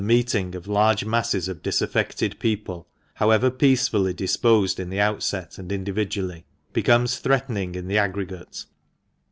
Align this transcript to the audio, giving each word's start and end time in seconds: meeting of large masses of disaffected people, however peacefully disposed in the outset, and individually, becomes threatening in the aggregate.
meeting 0.03 0.55
of 0.55 0.65
large 0.65 1.05
masses 1.05 1.47
of 1.47 1.61
disaffected 1.61 2.39
people, 2.39 2.87
however 3.13 3.51
peacefully 3.51 4.11
disposed 4.15 4.79
in 4.79 4.89
the 4.89 4.99
outset, 4.99 5.59
and 5.59 5.71
individually, 5.71 6.43
becomes 6.73 7.19
threatening 7.19 7.75
in 7.75 7.87
the 7.87 7.99
aggregate. 7.99 8.65